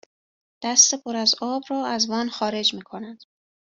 [0.63, 3.23] دست پر از آب را از وان خارج میکند